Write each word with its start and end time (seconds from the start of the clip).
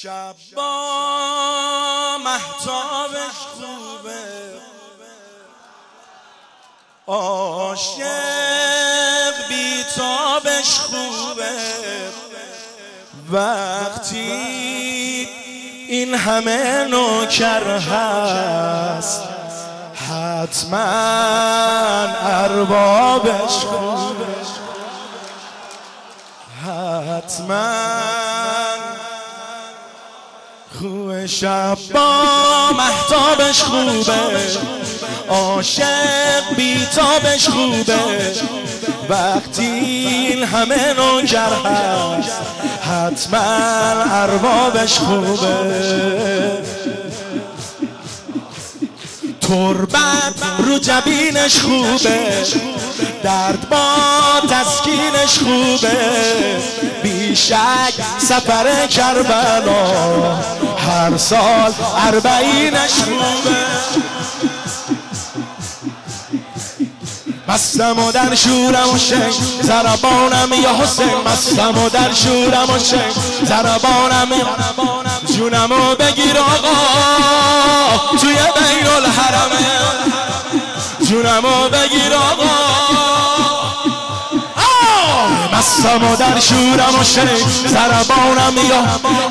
شب 0.00 0.34
با 0.56 2.18
محتابش 2.24 3.36
خوبه. 3.54 4.52
عاشق 7.06 8.04
بیتابش 9.48 10.78
خوبه. 10.78 11.58
وقتی 13.30 14.32
این 15.88 16.14
همه 16.14 16.84
نوکر 16.84 17.76
هست 17.76 19.22
حتما 20.08 20.78
اربابش 22.22 23.52
خوبه. 23.52 24.26
حتما 26.64 28.31
خوب 30.82 31.26
شب 31.26 31.78
با 31.94 32.22
محتابش 32.76 33.62
خوبه. 33.62 34.12
عاشق 35.28 36.56
بیتابش 36.56 37.48
خوبه. 37.48 37.98
وقتی 39.08 39.62
این 39.62 40.44
همه 40.44 40.94
نوکر 40.94 41.52
هست 41.64 42.42
حتما 42.80 43.38
اربابش 44.10 44.98
خوبه. 44.98 45.82
تربت 49.52 50.34
رو 50.58 50.78
جبینش 50.78 51.60
خوبه. 51.60 52.44
درد 53.22 53.68
با 53.68 53.86
تسکینش 54.50 55.38
خوبه. 55.38 55.98
بیشک 57.02 57.94
سفر 58.18 58.86
کربلا 58.86 60.36
هر 60.76 61.16
سال 61.16 61.72
اربعینش 62.06 62.92
خوبه. 62.92 63.56
مستم 67.48 67.98
و 67.98 68.12
در 68.12 68.34
شورم 68.34 68.94
و 68.94 68.98
شنگ 68.98 69.34
زربانم 69.62 70.48
یا 70.62 70.76
حسین. 70.82 71.14
مستم 71.26 71.84
و 71.84 71.88
در 71.88 72.12
شورم 72.12 72.70
و 72.74 72.78
شنگ 72.78 73.12
زربانم 73.44 74.28
جونمو 75.36 75.94
بگیر 75.94 76.38
آقا. 76.38 76.72
توی 78.18 78.34
بین 78.34 78.86
جونمو 81.22 81.68
بگیر 81.68 82.14
آقا. 82.14 82.52
مستم 85.52 86.12
و 86.12 86.16
در 86.16 86.40
شورم 86.40 87.00
و 87.00 87.04
شنگ 87.04 87.44
زربانم 87.66 88.56
یا 88.70 88.82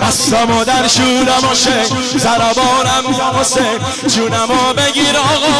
مستم 0.07 0.57
و 0.57 0.63
در 0.63 0.87
شورم 0.87 1.51
و 1.51 1.55
شنگ 1.55 1.87
زربانم 2.17 3.17
یا 3.19 3.39
حسین 3.39 3.79
جونمو 4.07 4.73
بگیر 4.73 5.17
آقا. 5.17 5.55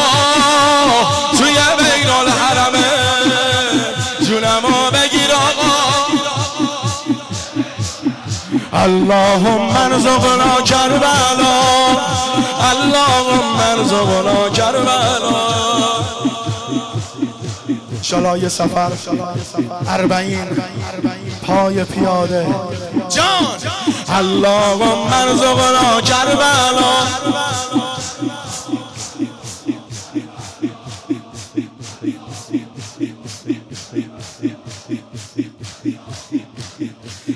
توی 1.38 1.54
بین 1.78 2.10
الحرمه 2.10 2.84
جونمو 4.20 4.90
بگیر 4.92 5.32
آقا. 5.32 5.72
اللهم 8.74 9.76
ارزقنا 9.76 10.62
کربلا. 10.64 11.62
اللهم 12.72 13.60
ارزقنا 13.60 14.48
کربلا. 14.48 15.71
شلای 18.02 18.48
سفر 18.48 18.90
اربعین 19.88 20.46
پای 21.46 21.84
پیاده. 21.84 22.46
جان! 23.08 23.26
اللهم 24.08 25.12
ارزقنا 25.12 26.00
کربلا. 26.00 27.51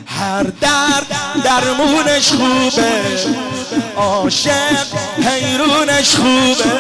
هر 0.07 0.43
درد 0.43 1.07
درمونش 1.45 2.29
خوبه. 2.29 3.03
عاشق 3.97 4.87
حیرونش 5.27 6.15
خوبه. 6.17 6.73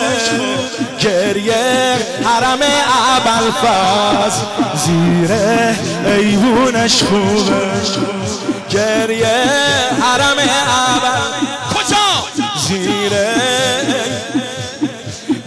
گریه 1.00 1.96
حرم 2.24 2.62
عبلفز 3.08 4.40
زیر 4.84 5.32
ایوونش 6.06 7.02
خوبه. 7.02 7.70
گریه 8.70 9.44
حرم 10.02 10.38
عبل 10.38 11.46
کجا؟ 11.74 12.44
زیر 12.68 13.12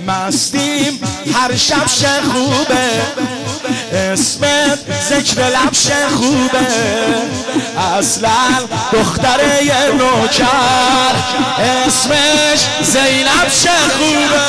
مستیم. 0.08 1.02
هر 1.34 1.56
شب 1.56 1.88
خوبه. 2.34 3.02
اسمت 3.94 4.80
ذکر 5.10 5.42
لبش 5.42 5.88
خوبه. 6.16 6.68
اصلا 8.00 8.30
دختره 8.94 9.66
یه 9.66 9.92
نوکر. 9.92 11.16
اسمش 11.88 12.60
زینب 12.84 13.50
خوبه 13.98 14.40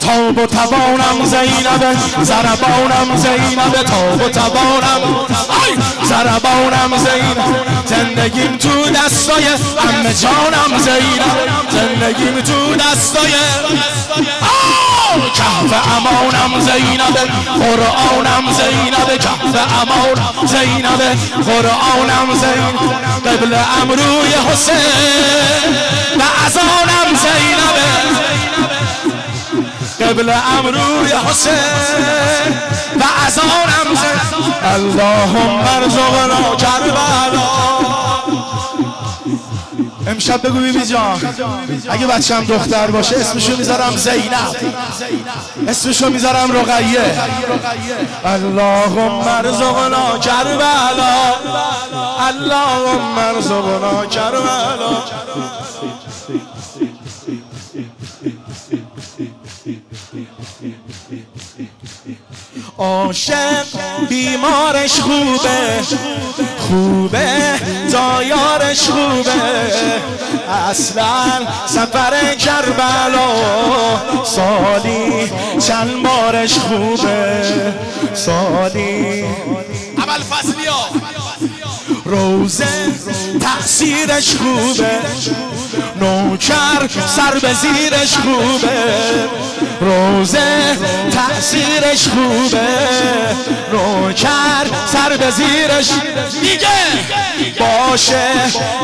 تاب 0.00 0.38
و 0.38 0.46
توانم 0.46 1.24
زینب 1.24 1.96
زربانم 2.22 3.16
زینب. 3.16 3.82
تاب 3.82 4.22
و 4.22 4.28
توانم 4.28 5.26
زربانم 6.08 6.98
زینب. 6.98 7.66
زندگیم 7.86 8.56
تو 8.56 8.90
دستای 8.90 9.44
همه 9.44 10.14
جانم 10.14 10.78
زینب. 10.78 11.36
زندگیم 11.70 12.40
تو 12.40 12.74
دستای 12.74 13.32
کهف 15.34 15.72
امانم 15.96 16.60
زینب 16.60 17.16
قرآنم 17.46 18.52
زینب 18.52 19.18
کهف 19.18 19.54
امانم 19.82 20.46
زینب 20.46 21.00
قرآنم 21.46 22.34
زینب 22.34 22.78
قبل 23.26 23.52
امروی 23.82 24.34
حسین 24.52 25.70
و 26.18 26.22
ازانم 26.46 27.08
زینب 27.22 27.76
قبل 30.00 30.28
امروی 30.58 31.12
حسین 31.30 32.52
و 33.00 33.04
ازانم 33.26 33.88
زینب 33.94 34.54
اللهم 34.74 35.60
ارزقنا 35.76 36.56
کربلا. 36.56 37.95
امشب 40.06 40.42
بگو 40.46 40.58
بیبی 40.58 40.86
جان. 40.86 41.20
اگه 41.88 42.06
بچم 42.06 42.44
دختر 42.44 42.86
باشه 42.86 43.16
اسمشو 43.16 43.56
می‌ذارم 43.56 43.96
زینب. 43.96 44.56
اسمشو 45.68 46.10
می‌ذارم 46.10 46.52
رقیه. 46.52 47.20
اللهم 48.24 49.28
ارزقنا 49.28 50.18
کربلا. 50.18 51.34
اللهم 52.28 53.18
ارزقنا 53.18 54.06
کربلا. 54.06 55.02
عاشق 62.78 63.66
بیمارش 64.08 65.00
خوبه. 65.00 65.80
خوبه 66.68 67.54
دایارش 67.92 68.88
خوبه. 68.88 69.32
اصلا 70.70 71.24
سفر 71.66 72.34
کربلا 72.34 73.28
سالی 74.24 75.30
چند 75.66 76.02
بارش 76.02 76.58
خوبه. 76.58 77.42
سالی. 78.14 79.24
اول 79.98 80.22
فصلیا 80.30 80.76
روزه 82.04 82.66
تأثیرش 83.40 84.36
خوبه. 84.36 84.98
نوکر 86.00 86.88
سر 87.16 87.38
به 87.42 87.52
زیرش 87.54 88.16
خوبه. 88.16 88.84
روزه 89.80 90.76
تأثیرش 91.10 92.08
خوبه. 92.08 92.66
نوکر 93.72 94.45
به 95.16 95.30
زیرش 95.30 95.88
دیگه 96.40 96.68
باشه 97.58 98.28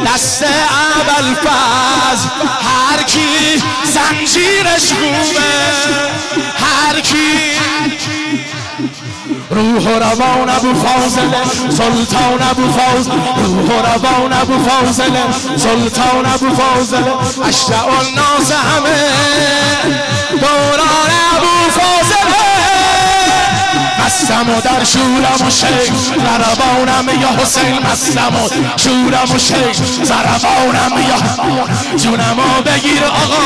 دست 0.06 0.43
اول 0.43 1.34
فاز 1.34 2.26
هر 2.62 3.02
کی 3.02 3.62
زنجیرش 3.84 4.93
خوبه 4.93 5.52
هر 6.58 7.00
کی 7.00 7.52
روح 9.50 9.82
و 9.82 9.99
روان 9.99 10.49
ابو 10.49 10.75
فاضل 10.75 11.29
سلطان 11.70 12.43
ابو 12.50 12.73
فاضل 12.73 13.11
روح 13.37 13.79
و 13.79 13.87
روان 13.87 14.32
ابو 14.32 14.69
فاضل 14.69 15.12
سلطان 15.56 16.26
ابو 16.26 16.55
فاضل 16.55 17.05
اشتع 17.49 17.84
الناس 17.84 18.52
همه. 18.52 20.12
مستم 24.43 24.59
و 24.59 24.61
در 24.61 24.85
شورم 24.85 25.47
و 25.47 25.50
شیخ. 25.50 25.93
ضربانم 26.09 27.21
یا 27.21 27.29
حسین 27.43 27.79
مستم 27.79 28.37
و 28.37 28.49
شورم 28.77 29.35
و 29.35 29.39
شیخ. 29.39 29.77
ضربانم 30.05 30.93
یا 31.09 31.97
جونم 31.97 32.39
و 32.39 32.62
بگیر 32.62 33.05
آقا. 33.05 33.43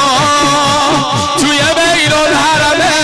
توی 1.39 1.59
بین 1.59 2.13
الحرمه 2.13 2.95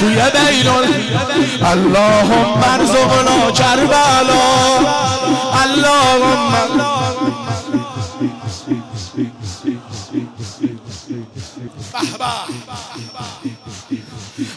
توی 0.00 0.14
بین 0.14 0.68
اللهم 1.64 2.64
ارزقنا 2.72 3.50
کربلا 3.50 4.42
اللهم 5.64 6.80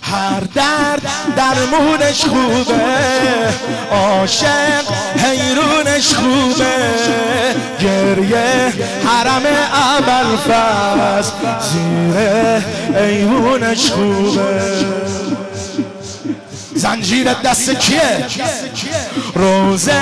هر 0.02 0.40
درد 0.56 1.02
درمونش 1.36 2.22
خوبه. 2.26 2.84
عاشق 3.92 4.86
حیرونش 5.18 6.14
خوبه. 6.14 6.76
گریه 7.80 8.74
حرم 9.06 9.46
اول 9.74 10.38
فز 10.38 11.32
زیر 11.62 12.18
ایمونش 12.98 13.92
خوبه. 13.92 14.62
زنجیر 16.76 17.34
دست 17.34 17.70
کیه؟ 17.70 18.26
روزه 19.36 20.02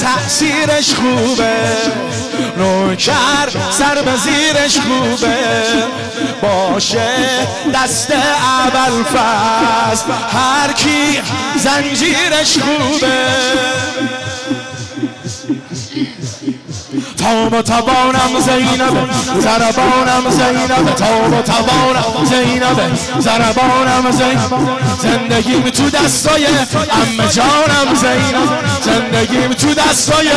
تأثیرش 0.00 0.94
خوبه. 0.94 1.52
نوکر 2.56 3.48
سر 3.70 4.02
به 4.02 4.16
زیرش 4.16 4.78
خوبه. 4.80 5.36
باشه 6.42 7.08
دست 7.74 8.10
اول 8.10 9.04
فست 9.04 10.06
هر 10.32 10.72
کی 10.72 11.20
زنجیرش 11.56 12.58
خوبه. 12.58 13.85
تاب 17.26 17.52
و 17.52 17.62
توانم 17.62 18.40
زینب. 18.40 19.10
زربانم 19.40 20.30
زینب. 20.30 20.94
تاب 20.94 21.32
و 21.32 21.42
توانم 21.42 22.24
زینب. 22.24 22.96
زربانم 23.18 24.10
زینب. 24.10 24.78
زندگیم 24.98 25.70
تو 25.70 25.90
دستای 25.90 26.46
ام 26.46 27.26
جانم 27.26 27.94
زینب. 27.94 28.48
زندگیم 28.82 29.52
تو 29.52 29.74
دستای 29.74 30.28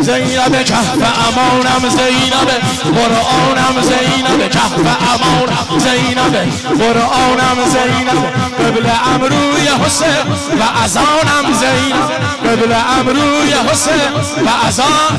زینب. 0.00 0.64
کهف 0.64 1.02
امانم 1.28 1.88
زینب. 1.88 2.50
قرآنم 2.98 3.82
زینب. 3.82 4.50
کهف 4.50 4.74
امانم 5.14 5.78
زینب. 5.78 6.34
قرآنم 6.78 7.58
زینب. 7.66 8.24
قبل 8.58 8.86
امروی 9.14 9.47
حسین 9.84 10.26
و 10.60 10.62
ازانم 10.84 11.46
زینب 11.60 12.10
قبل 12.46 12.72
امروی 12.98 13.52
حسین 13.52 14.12
و 14.46 14.48
ازان 14.66 15.12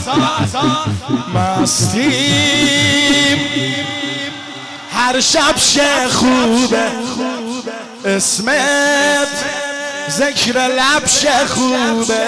مستیم 1.33 3.39
هر 4.93 5.19
شب 5.19 5.55
خوبه 6.09 6.91
اسمت 8.05 9.27
ذکر 10.09 10.59
لبش 10.59 11.25
خوبه 11.47 12.27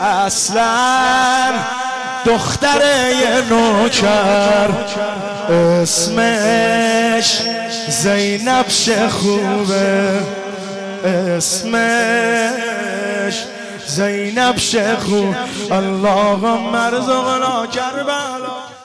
اصلا. 0.00 1.52
دختر 2.26 2.80
یه 3.10 3.42
نوکر 3.50 4.68
اسمش 5.82 7.40
زینب 7.88 8.66
خوبه 9.08 10.20
اسمش 11.06 12.56
زینب 13.86 14.56
شخو 14.56 15.32
اللهم 15.72 16.74
ارزقنا 16.74 17.66
کربلا 17.66 18.75